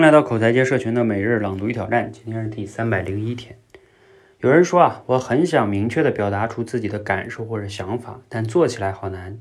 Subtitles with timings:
[0.00, 3.58] 来到口才界社群的每日朗读与挑战，今天是第三百零一天。
[4.38, 9.38] 有人说啊，我很想明确的表达出自己的感受或者想法，但做起来好难。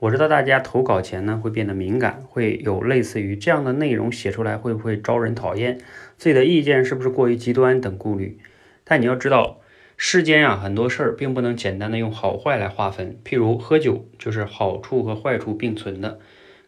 [0.00, 5.78] 我知道大家投稿前呢会变得敏感，会有类似于这样的内容写出来会不会招人讨厌，
[6.18, 8.38] 自己的意见是不是过于极端等顾虑。
[8.84, 9.60] 但你要知道，
[9.96, 13.16] 世间啊很多事儿并不能简单的用好坏来划分。
[13.24, 16.18] 譬如喝酒就是好处和坏处并存的。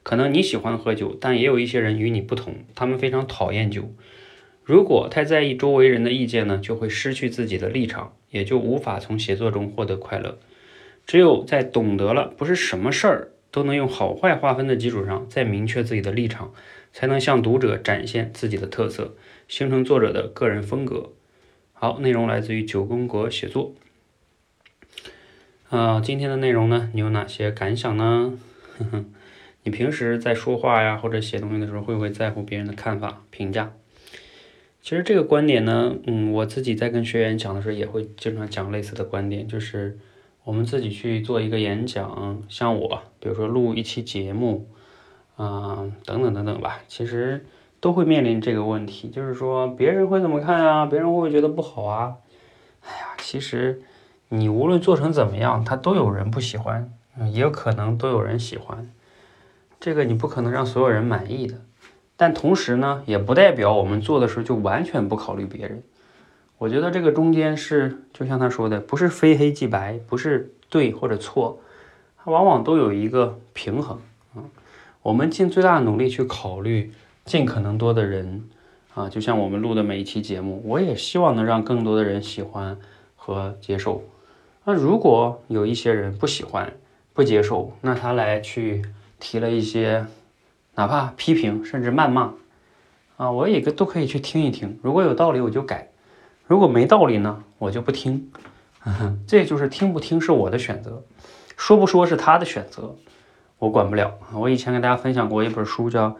[0.05, 3.93] 可能你喜欢喝酒，但也有一些人与你不同，他们非常讨厌酒。
[4.62, 10.39] 如果太在意周围人的意见呢，就会失去自己的立场，也就无法从写作中获得快乐。
[11.07, 16.53] 只有在懂得了不是什么事儿都能用好坏划分的基础上，再明确自己的立场，
[16.93, 19.14] 才能向读者展现自己的特色，
[19.48, 21.12] 形成作者的个人风格。
[21.73, 23.75] 好，内容来自于九宫格写作。
[25.68, 28.39] 啊，今天的内容呢，你有哪些感想呢？
[28.79, 29.04] 呵呵。
[29.64, 33.73] 你平时在说话呀，或者写东西的时候，会不会在乎别人的看法、评价？
[34.83, 39.98] 其实这个观点呢，嗯，我自己在跟学员讲的时候，也会经常讲类似的观点，就是
[40.45, 44.69] 我们自己去做一个演讲，像我，比如说录一期节目，
[45.37, 47.47] 啊，等等等等吧，其实
[47.81, 50.84] 都会面临这个问题，就是说别人会怎么看啊？
[50.84, 52.17] 别人会不会觉得不好啊？
[52.83, 53.81] 哎呀，其实
[54.28, 56.93] 你无论做成怎么样，他都有人不喜欢，
[57.33, 58.91] 也有可能都有人喜欢。
[59.85, 61.61] 这个你不可能让所有人满意的，
[62.17, 65.83] 但同时呢，也不代表我们做的时候就完全不考虑别人。
[66.57, 71.59] 我觉得这个中间是，就像他说的，不是非黑即白，不是对或者错，
[72.17, 74.01] 它往往都有一个平衡
[74.35, 74.41] 啊。
[75.03, 76.91] 我们尽最大的努力去考虑
[77.27, 78.49] 尽可能多的人
[78.95, 82.79] 啊，就像我们录的每一期节目，我也希望能让更多的人喜欢
[83.17, 84.03] 和接受。
[84.65, 86.73] 那如果有一些人不喜欢、
[87.12, 88.83] 不接受，那他来去。
[89.19, 90.07] 提了一些，
[90.75, 92.34] 哪怕批评甚至谩骂，
[93.17, 94.79] 啊，我也都可以去听一听。
[94.83, 95.91] 如果有道理我就改，
[96.47, 98.31] 如果没道理呢，我就不听。
[99.27, 101.03] 这就是听不听是我的选择，
[101.56, 102.94] 说不说是他的选择，
[103.59, 104.19] 我管不了。
[104.34, 106.11] 我以前跟大家分享过一本书叫《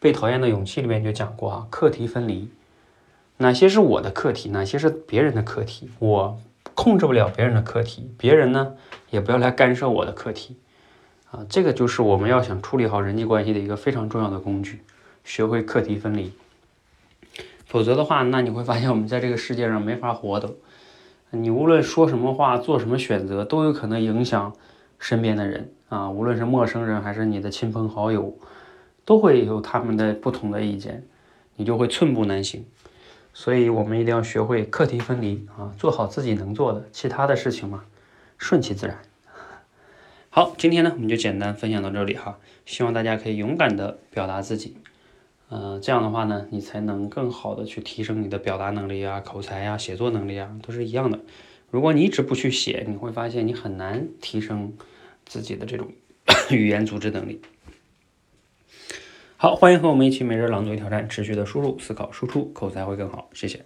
[0.00, 2.50] 被讨厌的勇气》，里面就讲过啊，课题分离，
[3.36, 6.36] 哪些是我的课题，哪些是别人的课题，我
[6.74, 8.74] 控制不了别人的课题，别人呢
[9.10, 10.56] 也不要来干涉我的课题。
[11.30, 14.80] 啊，这个就是我们要想处理好人际关系的一个非常重要的工具，
[15.22, 16.32] 学会课题分离。
[17.66, 20.52] 否则的话，那你会发现我们在这个世界上没法活的。
[21.30, 24.52] 你无论说什么话，做什么选择，都有可能影响
[24.98, 28.36] 身边的人啊，无论是陌生人还是你的亲朋好友，
[29.04, 31.06] 都会有他们的不同的意见，
[31.54, 32.64] 你就会寸步难行。
[33.32, 37.84] 所以我们一定要学会课题分离啊，做好自己能做的，其他的事情嘛，
[38.36, 38.98] 顺其自然。
[40.32, 42.38] 好，今天呢，我们就简单分享到这里哈。
[42.64, 44.76] 希望大家可以勇敢的表达自己，
[45.48, 51.18] 呃，这样的话呢，你才能更好的去提升你的表达能力啊、口才啊、写作能力啊，都是一样的。
[51.72, 54.72] 如果你一直不去写，你会发现你很难提升
[55.26, 55.88] 自己的这种
[56.52, 57.40] 语言组织能力。
[59.36, 63.28] 好，欢迎和我们一起每日朗读挑战，持续的输入、思考、输出，口才会更好。
[63.32, 63.64] 谢谢。